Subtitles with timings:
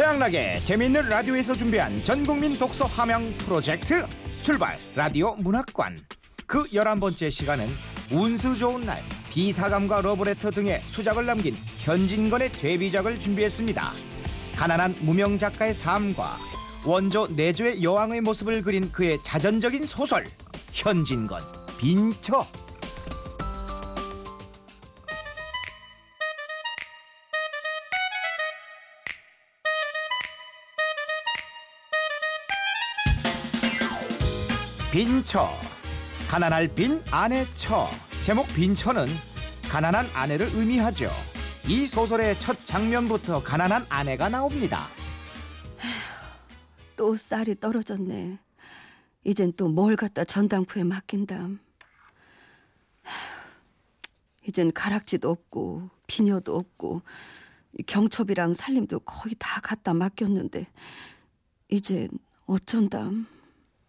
[0.00, 4.02] 최양락의 재미있는 라디오에서 준비한 전국민 독서 함양 프로젝트.
[4.40, 4.74] 출발!
[4.96, 5.94] 라디오 문학관.
[6.46, 7.66] 그 열한 번째 시간은
[8.10, 13.90] 운수 좋은 날 비사감과 러브레터 등의 수작을 남긴 현진건의 데뷔작을 준비했습니다.
[14.56, 16.38] 가난한 무명 작가의 삶과
[16.86, 20.24] 원조 내조의 여왕의 모습을 그린 그의 자전적인 소설
[20.72, 21.42] 현진건
[21.76, 22.46] 빈처
[34.92, 35.48] 빈처
[36.28, 37.88] 가난할 빈 아내 처
[38.22, 39.06] 제목 빈처는
[39.68, 41.10] 가난한 아내를 의미하죠
[41.68, 44.88] 이 소설의 첫 장면부터 가난한 아내가 나옵니다
[46.96, 48.38] 또 쌀이 떨어졌네.
[49.24, 51.58] 이젠 또 뭘 갖다 전당포에 맡긴담.
[54.46, 57.02] 이젠 가락지도 없고 비녀도 없고
[57.86, 60.66] 경첩이랑 살림도 거의 다 갖다 맡겼는데
[61.68, 62.08] 이젠
[62.46, 63.26] 어쩐담.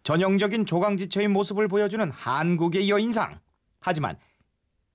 [0.02, 3.40] 전형적인 조강지처의 모습을 보여주는 한국의 여인상
[3.80, 4.18] 하지만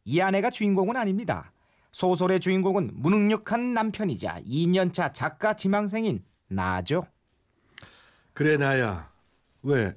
[0.05, 1.51] 이 아내가 주인공은 아닙니다
[1.91, 7.05] 소설의 주인공은 무능력한 남편이자 2년차 작가 지망생인 나죠
[8.33, 9.11] 그래 나야
[9.63, 9.93] 왜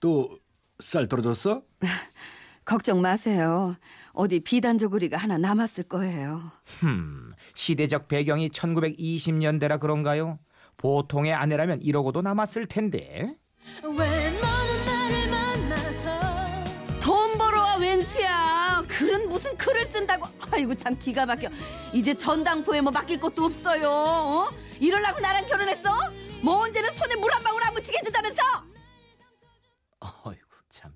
[0.00, 0.42] 또
[0.82, 1.62] 쌀 떨어졌어?
[2.64, 3.76] 걱정 마세요.
[4.12, 6.50] 어디 비단 조구리가 하나 남았을 거예요.
[6.80, 10.38] 흠, 시대적 배경이 1920년대라 그런가요?
[10.76, 13.36] 보통의 아내라면 이러고도 남았을 텐데.
[13.84, 18.82] 왜 너는 나를 만나서 돈 벌어와 웬수야.
[18.88, 20.26] 글은 무슨 글을 쓴다고.
[20.50, 21.48] 아이고 참 기가 막혀.
[21.92, 23.88] 이제 전당포에 뭐 맡길 것도 없어요.
[23.88, 24.50] 어?
[24.80, 25.90] 이럴라고 나랑 결혼했어?
[26.42, 28.42] 뭐 언제는 손에 물 한 방울 안 묻히게 해준다면서?
[30.24, 30.92] 어이구 참.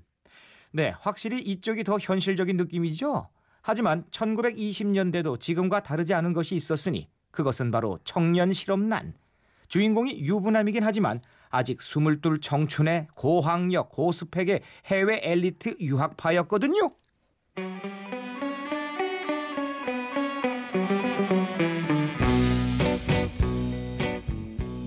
[0.72, 3.28] 네, 확실히 이쪽이 더 현실적인 느낌이죠.
[3.62, 9.14] 하지만 1920년대도 지금과 다르지 않은 것이 있었으니 그것은 바로 청년 실업난.
[9.68, 11.20] 주인공이 유부남이긴 하지만
[11.56, 16.90] 아직 스물둘 청춘의 고학력 고스펙의 해외 엘리트 유학파였거든요.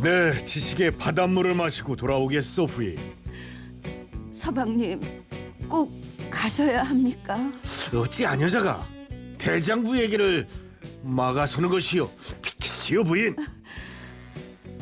[0.04, 3.00] 네 지식의 바닷물을 마시고 돌아오겠소 부인
[4.32, 5.02] 서방님
[5.68, 5.92] 꼭
[6.30, 7.36] 가셔야 합니까?
[7.96, 8.88] 어찌 안 여자가
[9.40, 10.48] 대장부 얘기를
[11.02, 12.08] 막아서는 것이요
[12.44, 13.36] 비키시오 부인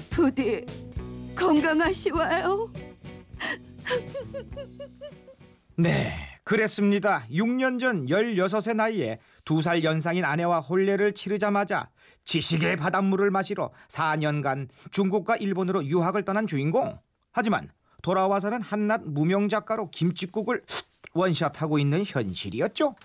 [0.10, 0.66] 부디
[1.38, 2.72] 건강하시와요.
[5.76, 7.26] 네, 그랬습니다.
[7.30, 11.90] 6년 전 16의 나이에 두 살 연상인 아내와 혼례를 치르자마자
[12.26, 17.00] 지식의 바닷물을 마시러 4년간 중국과 일본으로 유학을 떠난 주인공.
[17.32, 17.70] 하지만
[18.02, 20.62] 돌아와서는 한낱 무명 작가로 김치국을
[21.14, 22.96] 원샷하고 있는 현실이었죠.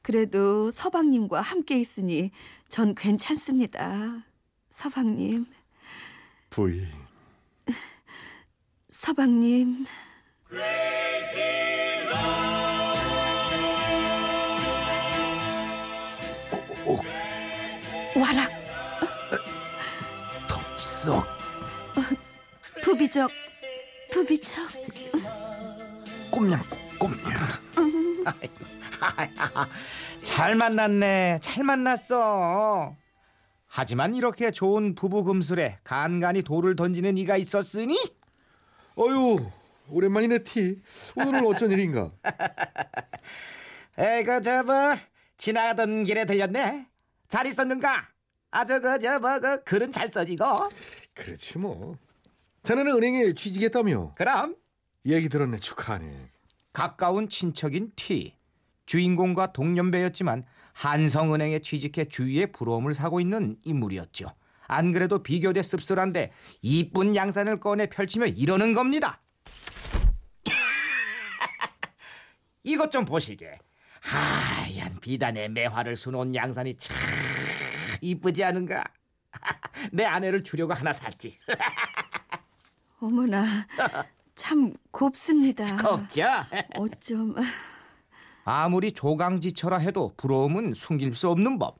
[0.00, 2.30] 그래도 서방님과 함께 있으니
[2.68, 4.24] 전 괜찮습니다.
[4.70, 5.44] 서방님,
[6.52, 6.86] 부인
[8.88, 9.86] 서방님.
[18.14, 18.50] 와락
[20.46, 21.26] 덥석.
[22.82, 23.30] 부비적
[24.12, 24.68] 부비적
[26.30, 26.60] 꼼냥
[26.98, 27.32] 꼼냥.
[30.22, 31.38] 잘 만났네.
[31.40, 32.94] 잘 만났어.
[33.74, 37.96] 하지만 이렇게 좋은 부부 금슬에 간간히 돌을 던지는 이가 있었으니
[38.98, 39.38] 어유
[39.88, 40.82] 오랜만이네 티
[41.16, 42.12] 오늘은 어쩐 일인가
[43.96, 44.94] 에그 저뭐
[45.38, 46.86] 지나가던 길에 들렸네.
[47.28, 48.08] 잘 있었는가?
[48.50, 50.44] 아 저거 저뭐 그 글은 잘 써지고.
[51.14, 51.96] 그렇지 뭐
[52.64, 54.54] 자네는 은행에 취직했다며 그럼
[55.06, 56.30] 얘기 들었네 축하하네
[56.74, 58.36] 가까운 친척인 T.
[58.84, 64.26] 주인공과 동년배였지만 한성은행에 취직해 주위에 부러움을 사고 있는 인물이었죠.
[64.66, 69.20] 안 그래도 비교돼 씁쓸한데 이쁜 양산을 꺼내 펼치며 이러는 겁니다.
[72.64, 73.58] 이것 좀 보시게.
[74.00, 76.96] 하얀 비단에 매화를 수놓은 양산이 참
[78.00, 78.84] 이쁘지 않은가?
[79.92, 81.38] 내 아내를 주려고 하나 샀지.
[83.00, 83.44] 어머나
[84.34, 85.76] 참 곱습니다.
[85.76, 86.24] 겁죠?
[86.76, 87.34] 어쩜
[88.44, 91.78] 아무리 조강지처라 해도 부러움은 숨길 수 없는 법.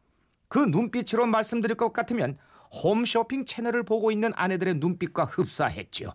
[0.49, 2.39] 그 눈빛으로 말씀드릴 것 같으면
[2.83, 6.15] 홈쇼핑 채널을 보고 있는 아내들의 눈빛과 흡사했죠.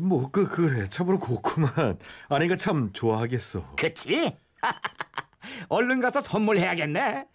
[0.00, 1.98] 뭐그 그래 참으로 고구만
[2.28, 4.36] 아내가 참 좋아하겠어 그치?
[5.68, 7.28] 얼른 가서 선물해야겠네.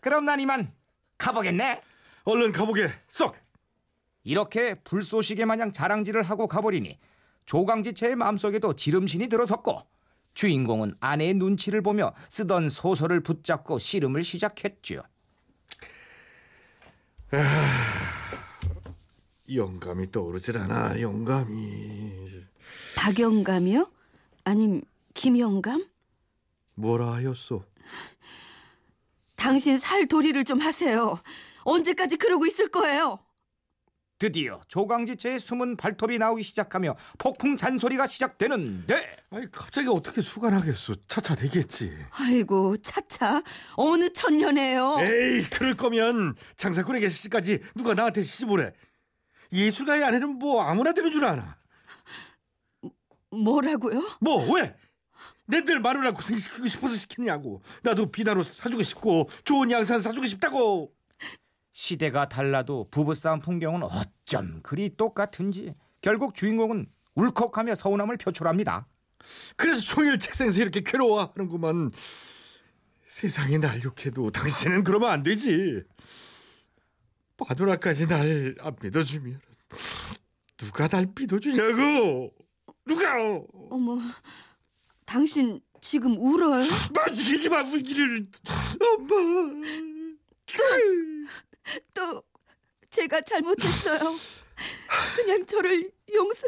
[0.00, 0.72] 그럼 난 이만
[1.18, 1.82] 가보겠네.
[2.24, 3.36] 얼른 가보게 쏙
[4.24, 6.98] 이렇게 불쏘시개 마냥 자랑질을 하고 가버리니
[7.44, 9.82] 조강지체의 마음속에도 지름신이 들어섰고
[10.36, 15.02] 주인공은 아내의 눈치를 보며 쓰던 소설을 붙잡고 씨름을 시작했죠.
[19.52, 21.00] 영감이 떠오르질 않아.
[21.00, 22.44] 영감이
[22.96, 23.90] 박영감이요?
[24.44, 24.82] 아님
[25.14, 25.86] 김영감?
[26.74, 27.64] 뭐라 하였소?
[29.36, 31.18] 당신 살 도리를 좀 하세요.
[31.62, 33.18] 언제까지 그러고 있을 거예요?
[34.18, 40.94] 드디어 조강지체의 숨은 발톱이 나오기 시작하며 폭풍 잔소리가 시작되는데 아니 갑자기 어떻게 수간하겠소?
[41.06, 41.92] 차차 되겠지.
[42.10, 43.42] 아이고 차차
[43.74, 44.98] 어느 천년에요.
[45.06, 48.72] 에이 그럴 거면 장사꾼에 계실 시까지 누가 나한테 시집오래.
[49.52, 51.58] 예술가의 아내는 뭐 아무나 되는 줄 아나.
[53.30, 54.02] 뭐라고요?
[54.20, 54.74] 뭐 왜?
[55.48, 57.62] 내들 마누라 고생시키고 싶어서 시키냐고.
[57.82, 60.95] 나도 비단옷 사주고 싶고 좋은 양산 사주고 싶다고.
[61.80, 68.86] 시대가 달라도 부부싸움 풍경은 어쩜 그리 똑같은지 결국 주인공은 울컥하며 서운함을 표출합니다.
[69.56, 71.90] 그래서 종일 책상에서 이렇게 괴로워하는구만.
[73.04, 75.82] 세상이 날 욕해도 당신은 그러면 안 되지.
[77.36, 79.38] 마누라까지 날 안 믿어주면
[80.56, 82.32] 누가 날 믿어주냐고.
[82.86, 83.16] 누가?
[83.68, 83.98] 어머,
[85.04, 86.64] 당신 지금 울어요?
[86.94, 88.28] 마시키지 마 울기를.
[88.80, 89.66] 엄마.
[90.46, 91.15] 또
[92.90, 93.98] 제가 잘못했어요.
[95.16, 96.46] 그냥 저를 용서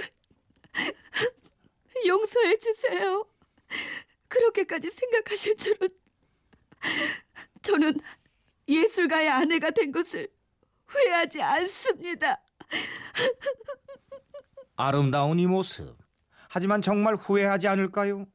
[2.07, 3.27] 용서해 주세요.
[4.29, 5.89] 그렇게까지 생각하실 줄은
[7.63, 8.01] 저는
[8.69, 10.29] 예술가의 아내가 된 것을
[10.87, 12.43] 후회하지 않습니다.
[14.77, 15.99] 아름다운 이 모습.
[16.49, 18.27] 하지만 정말 후회하지 않을까요?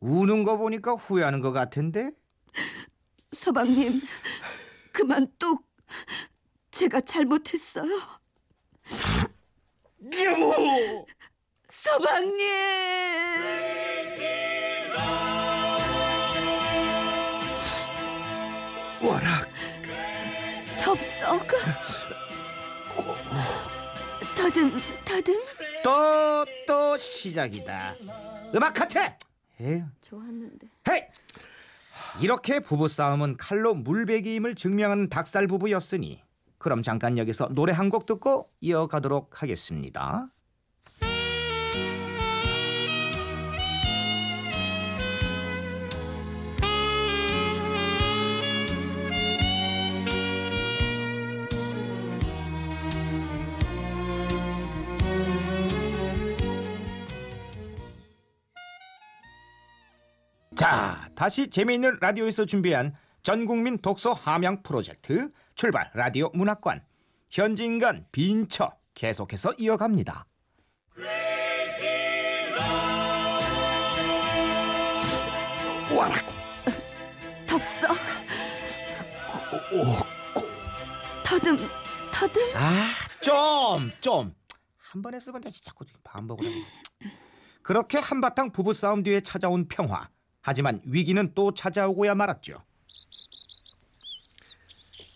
[0.00, 2.12] 우는 거 보니까 후회하는 것 같은데?
[3.32, 4.00] 서방님,
[4.92, 5.71] 그만 뚝
[6.70, 7.90] 제가 잘못했어요.
[10.02, 11.06] 여보.
[11.68, 12.46] 서방님!
[19.02, 19.48] 와락.
[20.78, 21.46] 덥석
[24.36, 25.40] 더듬 더듬
[25.82, 27.94] 또, 또 시작이다.
[28.54, 28.98] 음악 카트!
[29.60, 31.02] 에휴, 좋았는데 헤이!
[32.20, 36.22] 이렇게 부부싸움은 칼로 물베기임을 증명한 닭살 부부였으니
[36.58, 40.31] 그럼 잠깐 여기서 노래 한 곡 듣고 이어가도록 하겠습니다.
[60.54, 66.84] 자, 다시 재미있는 라디오에서 준비한 전국민 독서 함양 프로젝트 출발 라디오 문학관
[67.30, 70.26] 현진간 빈처 계속해서 이어갑니다.
[75.96, 76.24] 와락.
[77.46, 77.96] 덥석
[81.24, 81.56] 더듬
[82.12, 82.88] 더듬 아,
[83.22, 84.34] 좀, 좀.
[84.78, 86.56] 한 번에 쓰면 되지 자꾸 반복을 하고.
[87.62, 90.08] 그렇게 한바탕 부부싸움 뒤에 찾아온 평화.
[90.42, 92.60] 하지만 위기는 또 찾아오고야 말았죠.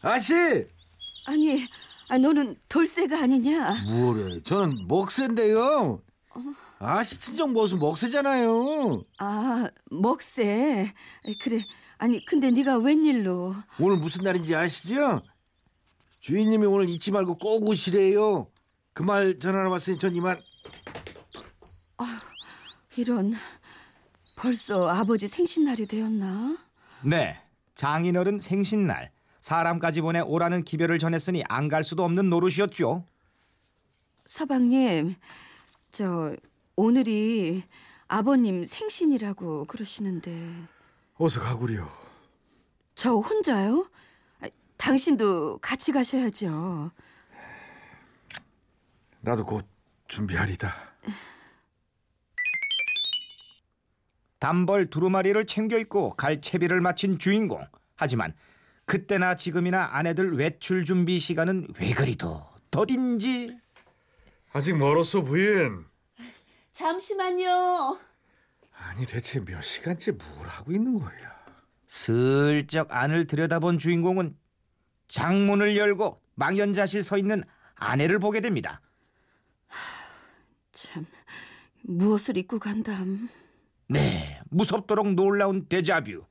[0.03, 0.35] 아씨.
[1.27, 1.67] 아니
[2.09, 4.41] 아, 너는 돌쇠가 아니냐 뭐래?
[4.45, 6.01] 저는 먹새인데요.
[6.79, 9.03] 아씨 친정 무슨 먹새잖아요.
[9.19, 10.93] 아 먹새
[11.41, 11.65] 그래
[11.99, 15.23] 아니 근데 네가 웬일로 오늘 무슨 날인지 아시죠?
[16.21, 18.51] 주인님이 오늘 잊지 말고 꼭 오시래요.
[18.93, 20.41] 그 말 전하러 왔으니 전 이만
[22.97, 23.35] 이런
[24.51, 26.57] 벌써 아버지 생신날이 되었나
[27.03, 27.37] 네,
[27.75, 29.11] 장인어른 생신날
[29.41, 33.05] 사람까지 보내 오라는 기별을 전했으니 안 갈 수도 없는 노릇이었죠.
[34.27, 35.17] 서방님,
[35.91, 36.37] 저
[36.77, 37.65] 오늘이
[38.07, 40.63] 아버님 생신이라고 그러시는데
[41.17, 41.89] 어서 가구려.
[42.95, 43.89] 저 혼자요?
[44.41, 46.93] 아, 당신도 같이 가셔야죠.
[49.23, 49.67] 나도 곧
[50.07, 50.73] 준비하리다.
[54.39, 57.65] 단벌 두루마리를 챙겨 입고 갈 채비를 마친 주인공.
[57.97, 58.33] 하지만
[58.85, 63.57] 그때나 지금이나 아내들 외출 준비 시간은 왜 그리도 더딘지.
[64.53, 65.85] 아직 멀었어 부인.
[66.73, 67.99] 잠시만요.
[68.73, 71.37] 아니 대체 몇 시간째 뭘 하고 있는 거야?
[71.87, 74.37] 슬쩍 안을 들여다본 주인공은
[75.09, 77.43] 장문을 열고 망연자실 서 있는
[77.75, 78.81] 아내를 보게 됩니다.
[80.73, 81.07] 참
[81.83, 83.29] 무엇을 입고 간담?
[83.89, 86.25] 네, 무섭도록 놀라운 데자뷰.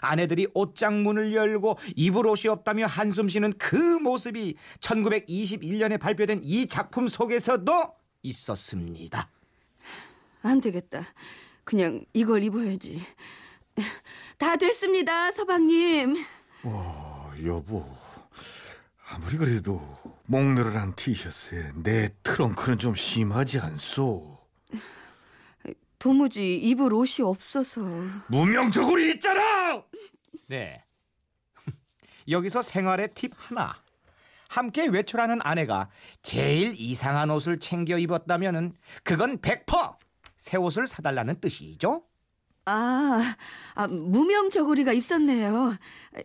[0.00, 7.08] 아내들이 옷장 문을 열고 입을 옷이 없다며 한숨 쉬는 그 모습이 1921년에 발표된 이 작품
[7.08, 7.72] 속에서도
[8.22, 9.30] 있었습니다.
[10.42, 11.06] 안 되겠다.
[11.64, 13.02] 그냥 이걸 입어야지.
[14.38, 16.16] 다 됐습니다, 서방님.
[16.64, 17.84] 어, 여보.
[19.08, 19.80] 아무리 그래도
[20.26, 24.35] 목늘어난 티셔츠에 내 트렁크는 좀 심하지 않소?
[25.98, 27.80] 도무지 입을 옷이 없어서.
[28.28, 29.82] 무명적으로 있잖아.
[30.46, 30.84] 네.
[32.28, 33.76] 여기서 생활의 팁 하나.
[34.48, 35.88] 함께 외출하는 아내가
[36.22, 42.04] 제일 이상한 옷을 챙겨 입었다면은 그건 100%새 옷을 사달라는 뜻이죠.
[42.66, 43.36] 아,
[43.74, 45.76] 아 무명 저고리가 있었네요.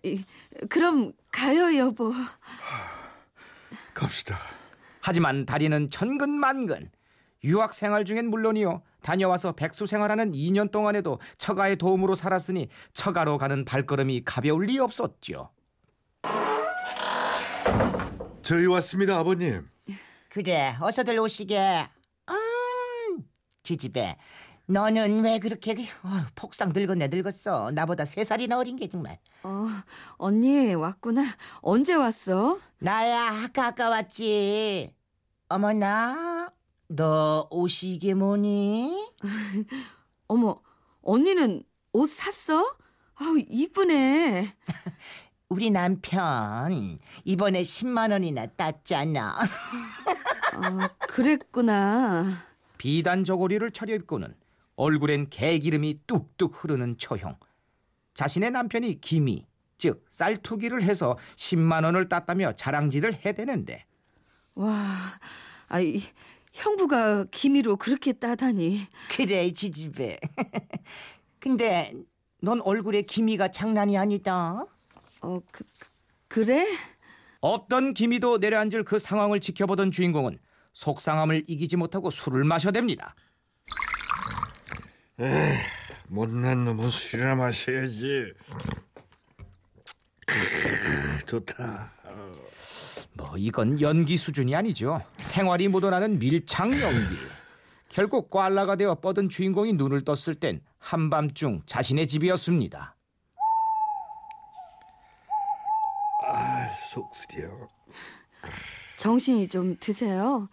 [0.03, 0.23] 이,
[0.69, 2.13] 그럼 가요 여보.
[3.93, 4.37] 갑시다.
[5.01, 6.91] 하지만 다리는 천근만근.
[7.43, 8.81] 유학 생활 중엔 물론이요.
[9.01, 15.49] 다녀와서 백수 생활하는 2년 동안에도 처가의 도움으로 살았으니 처가로 가는 발걸음이 가벼울 리 없었죠.
[18.43, 19.67] 저희 왔습니다, 아버님.
[20.29, 21.87] 그래 어서들 오시게
[22.29, 23.23] 음,
[23.63, 24.17] 지집애
[24.67, 29.67] 너는 왜 그렇게 어휴, 폭삭 늙었네 늙었어 나보다 세 살이나 어린 게 정말 어,
[30.17, 31.23] 언니 왔구나.
[31.61, 32.59] 언제 왔어?
[32.79, 34.93] 나야 아까 아까 왔지
[35.49, 36.40] 어머나
[36.95, 39.11] 너 옷이 이게 뭐니
[40.27, 40.61] 어머,
[41.01, 42.75] 언니는 옷 샀어?
[43.15, 44.53] 아우 이쁘네.
[45.47, 49.35] 우리 남편 이번에 10만 원이나 땄잖아
[50.53, 52.25] 아, 그랬구나.
[52.77, 54.33] 비단 저고리를 차려입고는
[54.75, 57.37] 얼굴엔 개기름이 뚝뚝 흐르는 처형.
[58.13, 59.45] 자신의 남편이 기미,
[59.77, 63.85] 즉 쌀투기를 해서 10만 원을 땄다며 자랑질을 해대는데
[64.55, 64.97] 와,
[65.67, 66.01] 아이
[66.51, 68.87] 형부가 기미로 그렇게 따다니.
[69.09, 70.17] 그래 지집애
[71.39, 71.93] 근데
[72.41, 74.65] 넌 얼굴에 기미가 장난이 아니다
[75.21, 75.89] 어, 그, 그-
[76.27, 76.65] 그래?
[77.41, 80.37] 없던 기미도 내려앉을 그 상황을 지켜보던 주인공은
[80.73, 83.13] 속상함을 이기지 못하고 술을 마셔댑니다.
[86.07, 88.33] 못난 놈은 술이나 마셔야지.
[90.25, 91.93] 크으, 좋다.
[93.13, 95.01] 뭐 이건 연기 수준이 아니죠.
[95.17, 97.15] 생활이 묻어나는 밀착 연기.
[97.89, 102.95] 결국 꽐라가 되어 뻗은 주인공이 눈을 떴을 땐 한밤중 자신의 집이었습니다.
[106.91, 107.49] 속 쓰려.
[108.97, 110.49] 정신이 좀 드세요.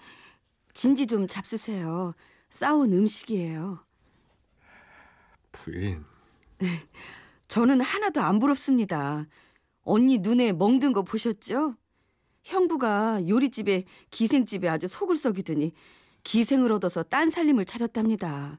[0.72, 2.14] 진지 좀 잡수세요.
[2.50, 3.84] 싸운 음식이에요.
[5.52, 6.04] 부인,
[7.48, 9.26] 저는 하나도 안 부럽습니다.
[9.82, 11.74] 언니 눈에 멍든 거 보셨죠?
[12.48, 15.72] 형부가 요리집에 기생집에 아주 속을 썩이더니
[16.24, 18.58] 기생을 얻어서 딴 살림을 차렸답니다.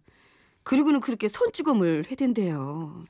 [0.63, 3.05] 그리고는 그렇게 손찌검을 해댄대요.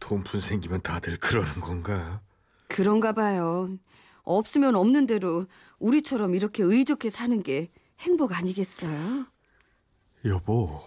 [0.00, 2.20] 돈푼 생기면 다들 그러는 건가?
[2.68, 3.70] 그런가 봐요.
[4.22, 5.46] 없으면 없는 대로
[5.78, 7.70] 우리처럼 이렇게 의좋게 사는 게
[8.00, 9.26] 행복 아니겠어요?
[10.26, 10.80] 여보,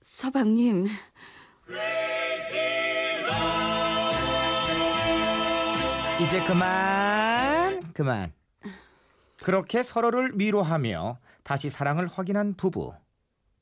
[0.00, 0.86] 서 방님,
[6.26, 8.32] 이제 그만 그만.
[9.42, 12.92] 그렇게 서로를 위로하며 다시 사랑을 확인한 부부.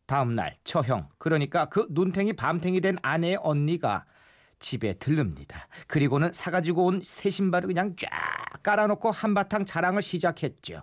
[0.07, 4.05] 다음 날 처형 그러니까 그 눈탱이 밤탱이 된 아내의 언니가
[4.59, 5.67] 집에 들릅니다.
[5.87, 8.09] 그리고는 사가지고 온 새 신발을 그냥 쫙
[8.63, 10.83] 깔아놓고 한바탕 자랑을 시작했죠.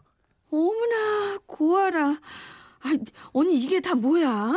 [0.51, 2.09] 어머나 고아라.
[2.09, 2.89] 아,
[3.33, 4.53] 언니 이게 다 뭐야?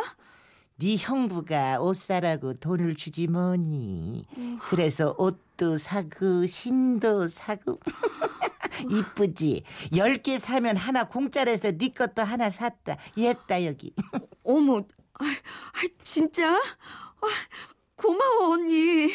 [0.77, 4.27] 네 형부가 옷 사라고 돈을 주지 뭐니.
[4.71, 7.79] 그래서 옷도 사고 신도 사고.
[8.91, 9.63] 이쁘지?
[9.97, 12.97] 열 개 사면 하나 공짜라서 네 것도 하나 샀다.
[13.17, 13.95] 얘다 여기.
[14.43, 16.55] 어머, 아, 아, 진짜?
[16.57, 17.27] 아,
[17.97, 19.09] 고마워 언니.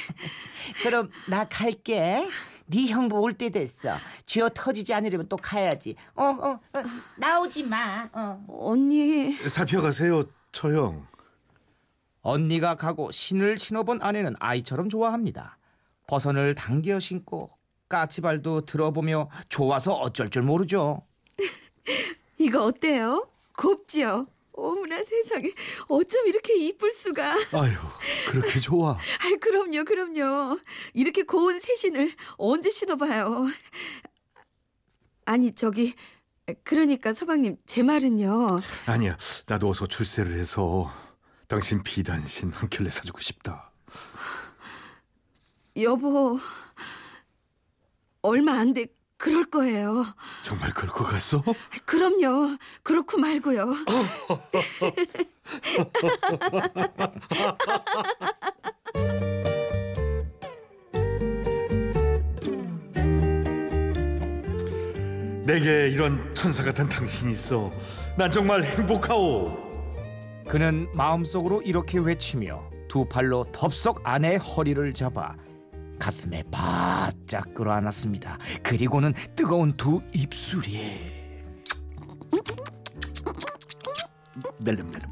[0.82, 2.26] 그럼 나 갈게.
[2.68, 3.98] 네 형부 올 때 됐어.
[4.26, 5.96] 쥐어 터지지 않으려면 또 가야지.
[6.16, 6.84] 어, 어, 어
[7.18, 8.08] 나오지 마.
[8.14, 8.46] 어.
[8.48, 10.24] 언니, 살펴가세요,
[10.54, 11.06] 처형.
[12.22, 15.58] 언니가 가고 신을 신어본 아내는 아이처럼 좋아합니다.
[16.08, 17.52] 버선을 당겨 신고
[17.88, 21.02] 까치발도 들어보며 좋아서 어쩔 줄 모르죠.
[22.38, 23.30] 이거 어때요?
[23.58, 24.28] 곱지요?
[24.54, 25.50] 어머나 세상에
[25.88, 27.32] 어쩜 이렇게 이쁠 수가?
[27.54, 27.72] 아유,
[28.30, 28.98] 그렇게 좋아.
[29.24, 30.60] 아이 그럼요, 그럼요.
[30.94, 33.46] 이렇게 고운 새신을 언제 신어봐요?
[35.26, 35.94] 아니 저기
[36.64, 38.48] 그러니까 서방님 제 말은요.
[38.88, 40.92] 아니야, 나도 어서 출세를 해서
[41.50, 43.72] 당신 비단신 한 켤레 사주고 싶다.
[45.78, 46.40] 여보
[48.22, 48.86] 얼마 안 돼
[49.18, 50.06] 그럴 거예요.
[50.44, 51.44] 정말 그럴 것 같소?
[51.86, 52.56] 그럼요.
[52.84, 53.66] 그렇고 말고요.
[65.46, 67.72] 내게 이런 천사 같은 당신이 있어.
[68.16, 69.69] 난 정말 행복하오.
[70.50, 75.36] 그는 마음속으로 이렇게 외치며 두 팔로 덥석 아내의 허리를 잡아
[76.00, 78.38] 가슴에 바짝 끌어안았습니다.
[78.64, 81.30] 그리고는 뜨거운 두 입술이
[84.60, 85.10] 낼름낼름.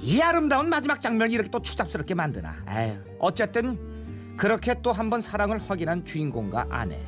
[0.00, 2.56] 이 아름다운 마지막 장면이 이렇게 또 추잡스럽게 만드나.
[2.68, 6.98] 에휴, 어쨌든 그렇게 또 한 번 사랑을 확인한 주인공과 아내.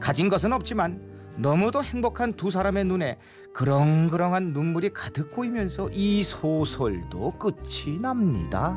[0.00, 1.00] 가진 것은 없지만
[1.38, 3.18] 너무도 행복한 두 사람의 눈에
[3.52, 8.74] 그렁그렁한 눈물이 가득 고이면서 이 소설도 끝이 납니다.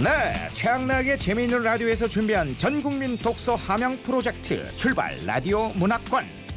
[0.00, 6.47] 네, 최양락의 재미있는 라디오에서 준비한 전국민 독서 함양 프로젝트 출발 라디오 문학관.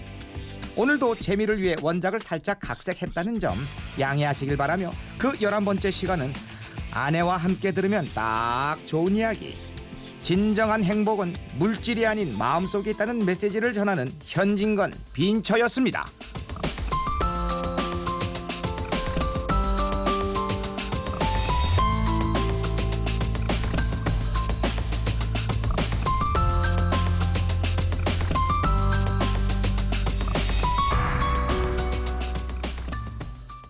[0.76, 3.54] 오늘도 재미를 위해 원작을 살짝 각색했다는 점
[4.00, 6.34] 양해하시길 바라며 그 열한 번째 시간은
[6.94, 9.56] 아내와 함께 들으면 딱 좋은 이야기.
[10.20, 16.06] 진정한 행복은 물질이 아닌 마음속에 있다는 메시지를 전하는 현진건 빈처였습니다.